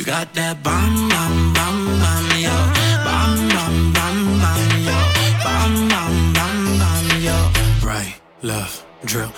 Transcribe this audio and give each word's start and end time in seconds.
You 0.00 0.06
got 0.06 0.32
that 0.32 0.62
bomb, 0.62 1.10
bomb, 1.10 1.52
bomb, 1.52 2.00
bomb, 2.00 2.32
yo. 2.40 2.56
Bomb, 3.04 3.36
bomb, 3.52 3.92
bomb, 3.92 4.40
bomb, 4.40 4.80
yo. 4.88 4.96
Bomb, 5.44 5.76
bomb, 5.92 6.32
bomb, 6.32 6.78
bomb, 6.80 7.20
yo. 7.20 7.36
Right, 7.86 8.14
love, 8.40 8.82
drill. 9.04 9.30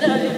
Yeah. 0.00 0.26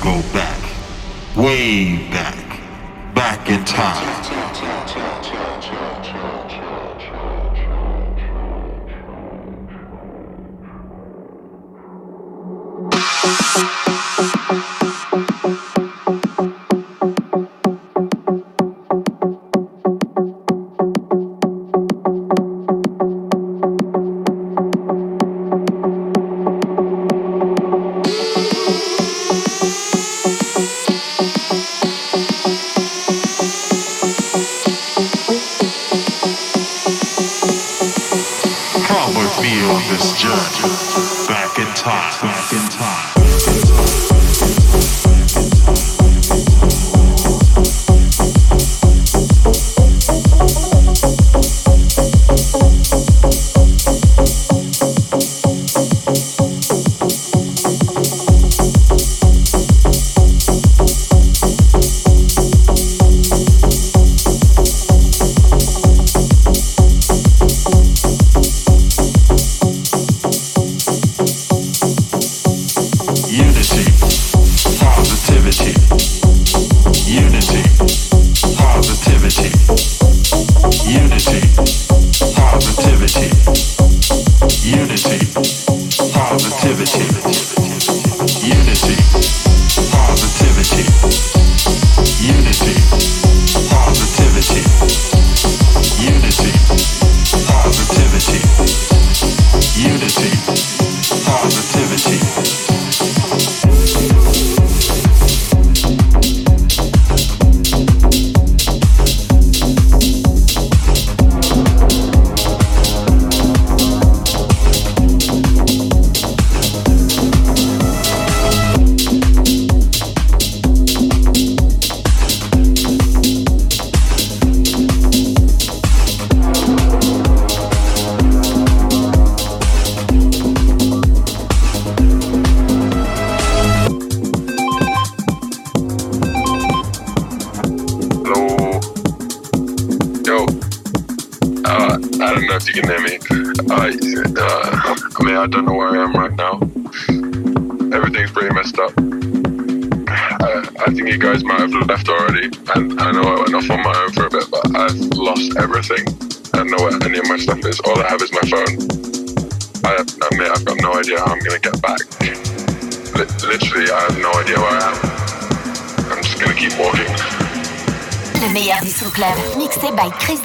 go 0.00 0.22
back, 0.32 0.47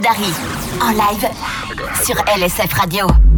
Darry. 0.03 0.33
En 0.81 0.91
live 0.91 1.29
sur 2.03 2.15
LSF 2.37 2.73
Radio. 2.73 3.32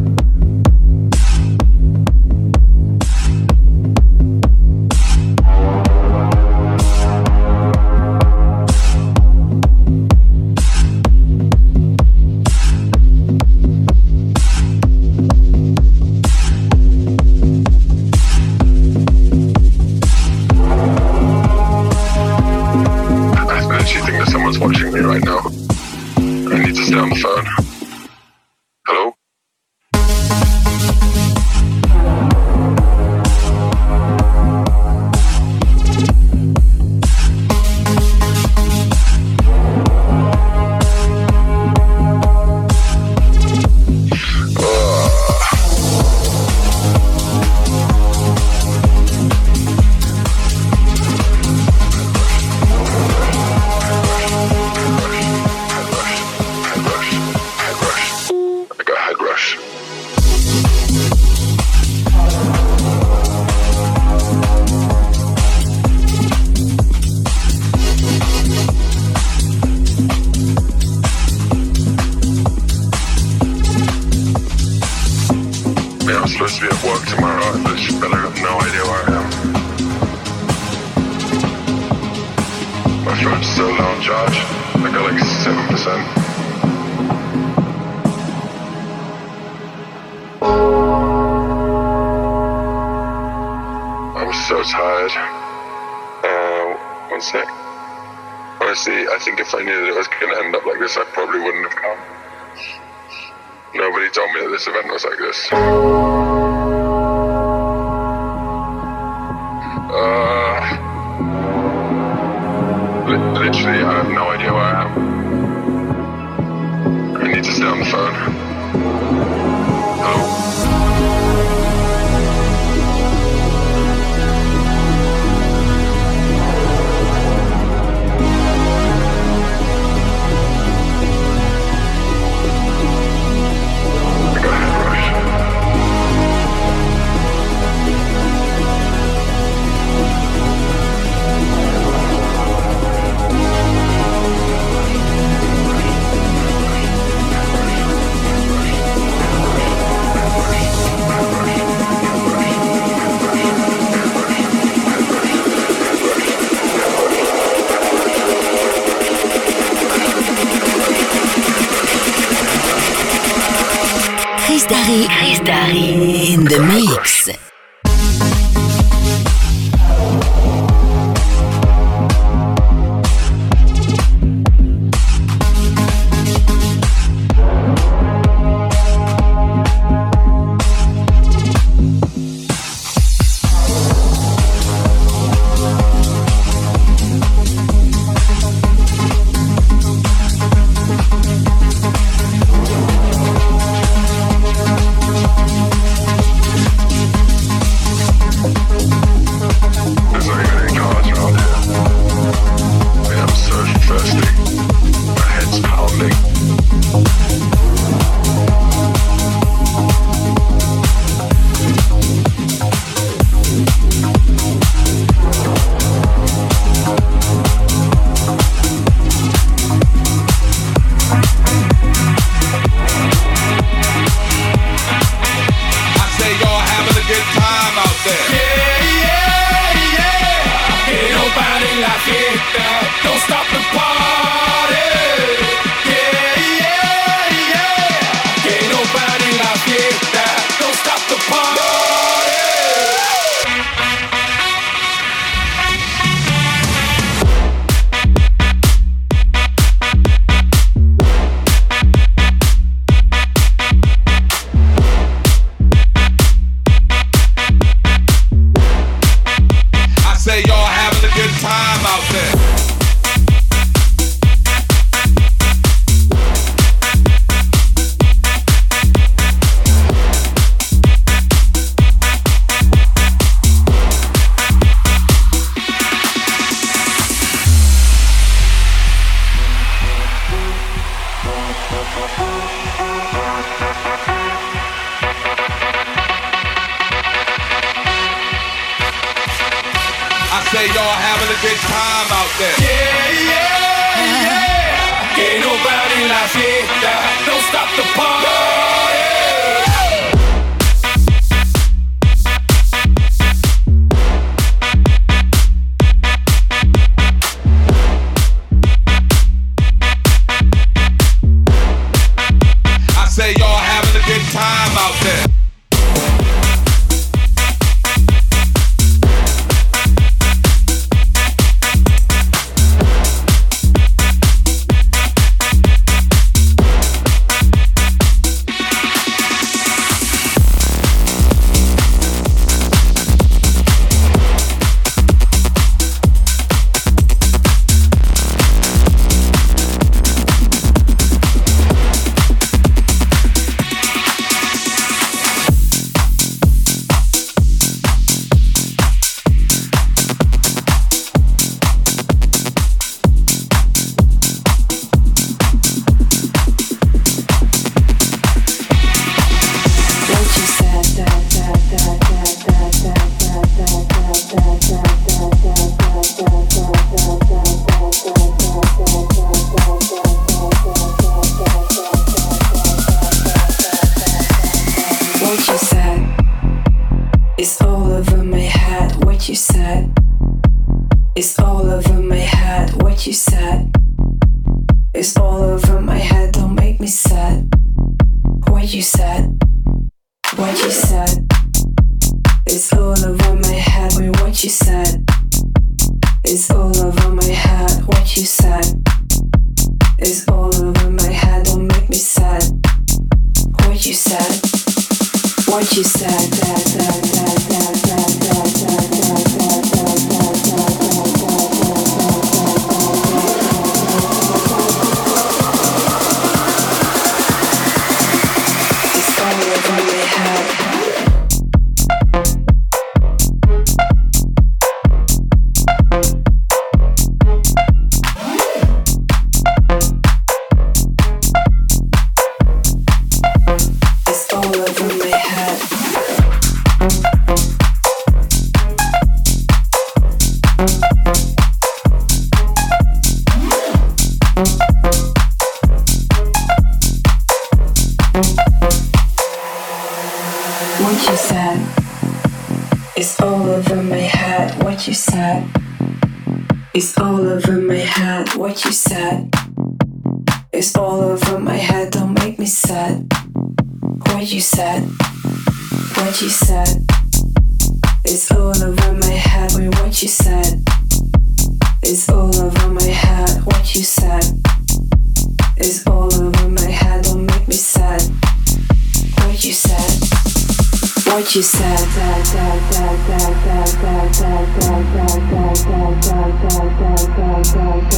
Thank 487.46 487.94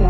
you. 0.00 0.09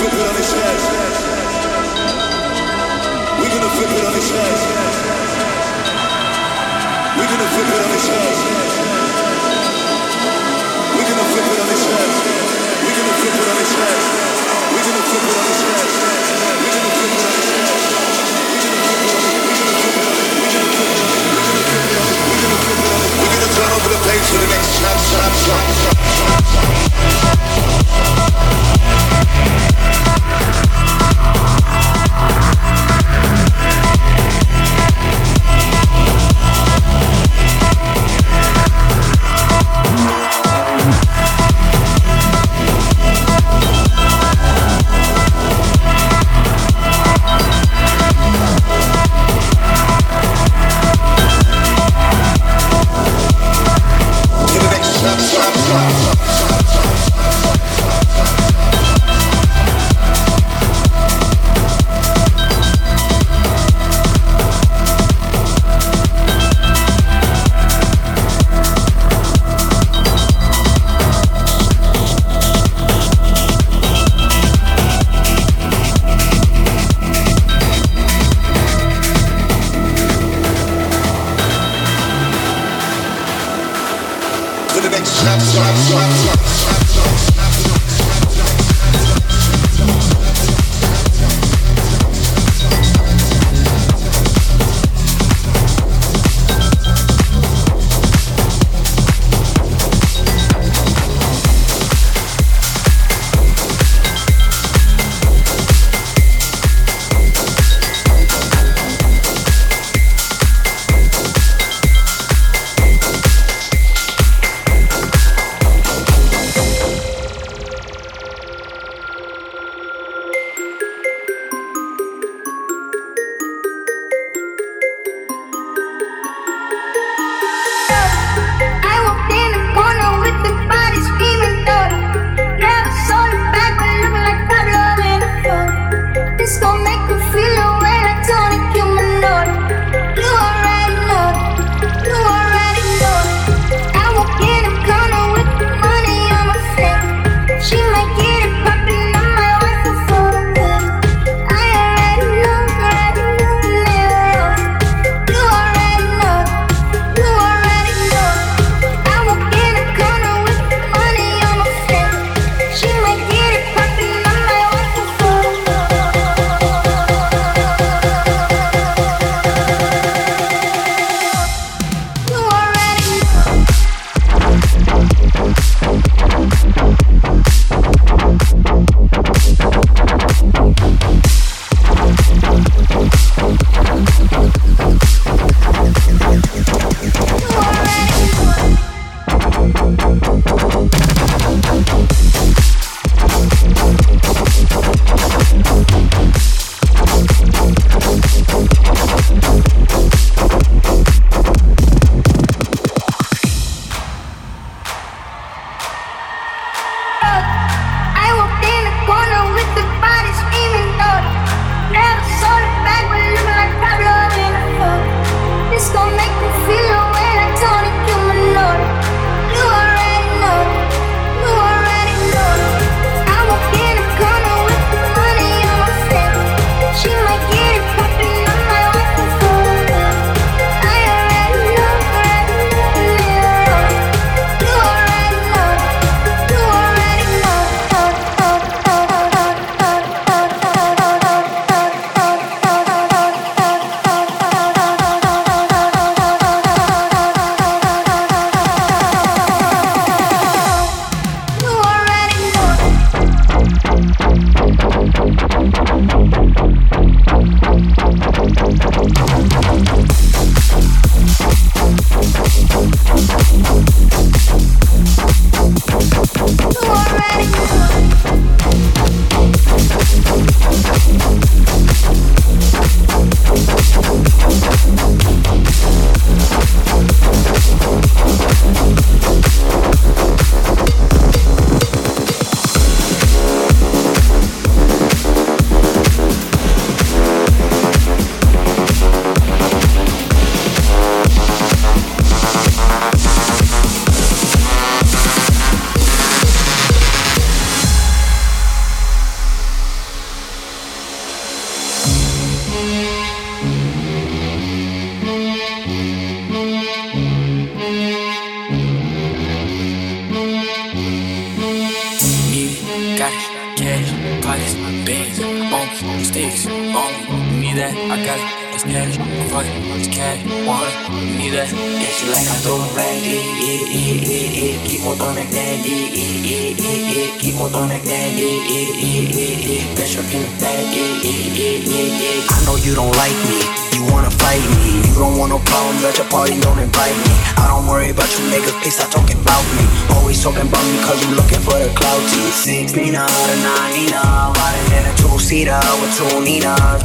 flip 0.00 0.16
it 0.16 0.24
on 0.24 0.32
his 0.34 0.52
head. 0.56 0.80
We're 3.36 3.52
gonna 3.52 3.68
flip 3.76 3.92
it 3.92 4.04
on 4.08 4.14
his 4.16 4.30
head. 4.32 4.56
We're 7.20 7.28
gonna 7.28 7.48
flip 7.52 7.68
it 7.68 7.80
on 7.84 7.90
his 7.92 8.06
head. 8.08 8.36
We're 10.96 11.04
gonna 11.04 11.26
flip 11.28 11.48
it 11.52 11.60
on 11.60 11.68
his 11.68 11.84
head. 11.84 12.08
We're 12.80 12.96
gonna 12.96 13.16
flip 13.20 13.36
it 13.36 13.48
on 13.52 13.60
his 13.60 13.72
head. 13.76 14.00
We're 14.72 14.88
gonna 14.88 15.04
flip 15.04 15.20
it 15.20 15.36
on 15.36 15.44
his 15.52 15.60
head. 15.68 15.84
We're 15.84 16.72
gonna 16.72 16.92
flip 16.96 17.20
it 17.20 17.20
on 17.20 17.28
his 17.28 17.28
head. 17.28 17.28
We're 23.20 23.32
gonna 23.36 23.52
turn 23.52 23.72
over 23.76 23.90
the 23.92 24.00
page 24.08 24.26
for 24.32 24.40
the 24.40 24.48
next 24.48 24.70
chapter. 24.80 25.99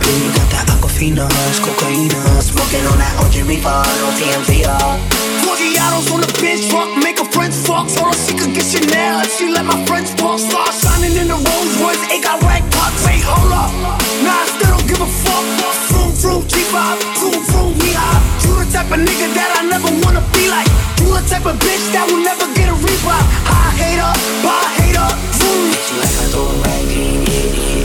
You 0.03 0.31
got 0.35 0.47
that 0.51 0.67
aquafina, 0.75 1.27
cocaina. 1.63 2.19
Smoking 2.43 2.85
on 2.91 2.97
that 2.99 3.15
OG 3.23 3.47
reefer, 3.47 3.79
no 4.03 4.11
TMZ, 4.19 4.67
uh. 4.67 4.99
Forgiatos 5.45 6.11
on 6.11 6.19
the 6.19 6.31
bench 6.41 6.67
truck, 6.67 6.89
make 6.99 7.19
a 7.19 7.25
friends 7.31 7.55
fuck. 7.63 7.87
Her 7.87 8.11
she 8.27 8.35
could 8.35 8.51
get 8.51 8.67
Chanel 8.67 9.23
if 9.23 9.31
she 9.37 9.47
let 9.47 9.65
my 9.65 9.79
friends 9.85 10.11
walk. 10.19 10.39
Star 10.39 10.67
shining 10.73 11.15
in 11.15 11.27
the 11.31 11.37
Rolls 11.37 11.73
Royce, 11.79 12.03
it 12.11 12.23
got 12.23 12.41
red 12.43 12.63
cuts. 12.75 13.05
Wait, 13.07 13.23
hold 13.23 13.53
up. 13.55 13.71
Nah, 14.25 14.35
I 14.35 14.45
still 14.51 14.71
don't 14.75 14.87
give 14.87 14.99
a 14.99 15.07
fuck. 15.07 15.43
Vroom, 15.87 16.11
vroom, 16.19 16.41
G5, 16.49 16.75
vroom, 17.19 17.39
vroom, 17.49 17.71
yeah. 17.87 18.19
You 18.43 18.51
the 18.59 18.65
type 18.67 18.91
of 18.91 18.99
nigga 18.99 19.27
that 19.31 19.49
I 19.55 19.61
never 19.69 19.91
wanna 20.03 20.23
be 20.35 20.51
like. 20.51 20.67
You 20.99 21.13
the 21.13 21.23
type 21.29 21.45
of 21.47 21.55
bitch 21.63 21.85
that 21.95 22.03
will 22.11 22.23
never 22.23 22.47
get 22.51 22.67
a 22.67 22.75
rebuy. 22.75 23.19
High 23.47 23.71
hater, 23.79 24.11
bye 24.43 24.69
hater, 24.75 25.07
vroom. 25.39 25.71
She 25.87 25.93
like 26.03 26.15
I 26.19 26.35
yeah, 26.35 26.83
yeah, 26.83 27.23
yeah, 27.23 27.79
yeah. 27.79 27.84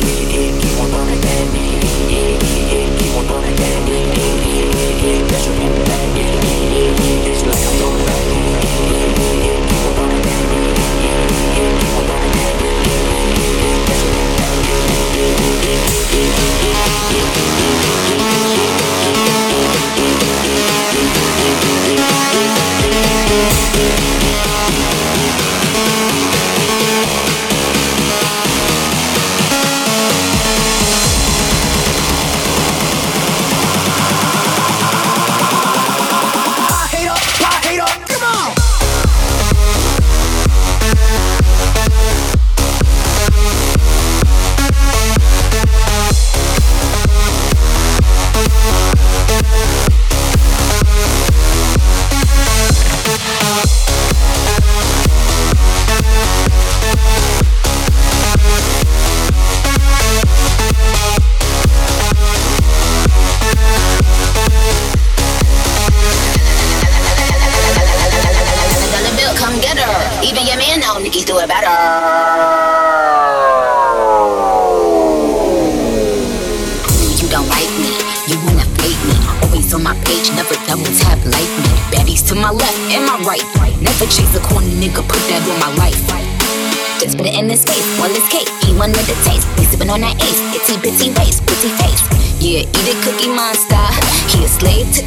Música 16.21 17.00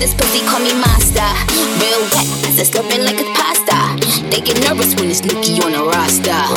usher 0.04 0.20
this 2.56 2.70
lookin 2.76 3.04
like 3.06 3.20
a 3.20 3.28
pasta 3.34 3.80
they 4.30 4.42
get 4.42 4.60
nervous 4.68 4.96
when 4.96 5.08
this 5.08 5.24
Nicki 5.24 5.62
on 5.64 5.74
a 5.74 5.84
rise 5.84 6.18
style 6.18 6.54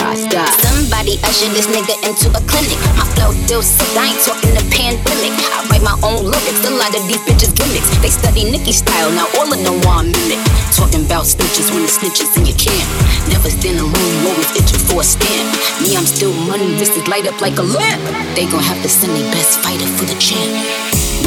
somebody 0.77 1.19
should 1.37 1.53
this 1.53 1.69
nigga 1.69 1.93
into 2.09 2.33
a 2.33 2.41
clinic. 2.49 2.81
My 2.97 3.05
flow 3.13 3.33
still 3.45 3.61
sick, 3.61 3.93
I 3.93 4.09
ain't 4.09 4.21
talking 4.25 4.57
the 4.57 4.65
pandemic. 4.73 5.37
I 5.53 5.69
write 5.69 5.85
my 5.85 5.97
own 6.01 6.25
lyrics, 6.25 6.65
a 6.65 6.73
lot 6.73 6.97
of 6.97 7.05
these 7.05 7.21
bitches 7.29 7.53
gimmicks. 7.53 7.93
They 8.01 8.09
study 8.09 8.49
Nicki 8.49 8.73
style, 8.73 9.13
now 9.13 9.29
all 9.37 9.49
of 9.53 9.61
them 9.61 9.77
want 9.85 10.17
mimic. 10.17 10.41
Talking 10.73 11.05
about 11.05 11.29
snitches 11.29 11.69
when 11.75 11.85
the 11.85 11.93
snitches 11.93 12.33
in 12.41 12.49
your 12.49 12.57
camp. 12.57 12.89
Never 13.29 13.51
stand 13.53 13.77
alone, 13.77 14.11
you 14.17 14.33
always 14.33 14.51
itching 14.57 14.81
for 14.89 15.01
a 15.01 15.07
stamp. 15.07 15.47
Me, 15.85 15.93
I'm 15.97 16.09
still 16.09 16.33
money, 16.49 16.73
wristed 16.81 17.09
light 17.09 17.27
up 17.29 17.41
like 17.41 17.59
a 17.59 17.67
lamp. 17.67 18.01
They 18.33 18.49
gon' 18.49 18.65
have 18.65 18.81
to 18.83 18.89
send 18.89 19.13
their 19.13 19.29
best 19.33 19.61
fighter 19.61 19.89
for 20.01 20.09
the 20.09 20.17
champ. 20.17 20.53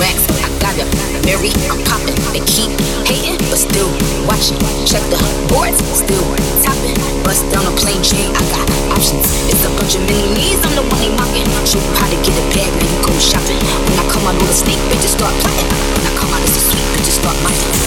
Racks, 0.01 0.25
I 0.25 0.49
got 0.61 0.75
it. 0.79 1.18
Mary, 1.29 1.53
I'm 1.69 1.77
popping. 1.85 2.17
They 2.33 2.41
keep 2.49 2.73
hating, 3.05 3.37
but 3.53 3.61
still 3.61 3.93
watching. 4.25 4.57
Check 4.89 5.05
the 5.13 5.21
boards, 5.45 5.77
still 5.93 6.25
topping. 6.65 6.97
Bust 7.21 7.45
down 7.53 7.69
a 7.69 7.73
plane 7.77 8.01
chain, 8.01 8.33
I 8.33 8.41
got 8.49 8.65
options. 8.89 9.29
It's 9.45 9.61
a 9.61 9.69
bunch 9.77 9.93
of 9.93 10.01
mini 10.09 10.25
me's, 10.33 10.57
I'm 10.65 10.73
the 10.73 10.81
one 10.89 10.97
they 10.97 11.13
mocking. 11.13 11.45
you 11.69 11.77
how 12.01 12.09
to 12.09 12.17
get 12.25 12.33
a 12.33 12.45
bag 12.49 12.73
when 12.73 12.81
you 12.81 12.97
go 13.05 13.13
shopping. 13.21 13.61
When 13.61 14.01
I 14.01 14.09
come 14.09 14.25
out 14.25 14.41
on 14.41 14.41
the 14.41 14.57
sneak, 14.57 14.81
bitches 14.89 15.13
start 15.13 15.29
plotting. 15.45 15.69
When 15.69 16.09
I 16.09 16.17
come 16.17 16.33
out 16.33 16.41
it's 16.41 16.57
a 16.57 16.65
sweet, 16.65 16.89
bitches 16.97 17.21
start 17.21 17.37
mocking. 17.45 17.77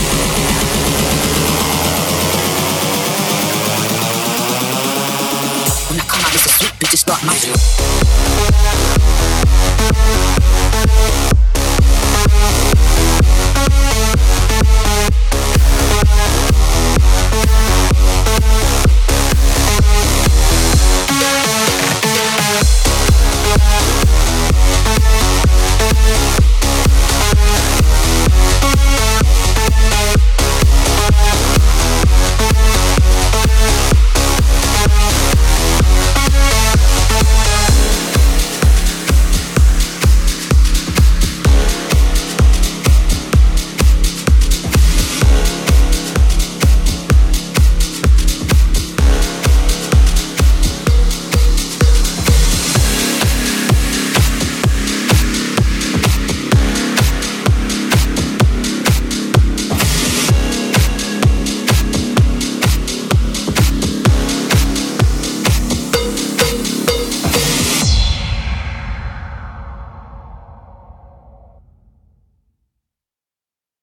When 5.90 5.99
I 5.99 6.07
come 6.07 6.22
out, 6.22 6.30
it's 6.30 6.47
a 6.47 6.53
sweet 6.62 6.78
bitch, 6.78 6.95
start 6.95 7.26
my 7.26 7.34
Thank 13.83 14.41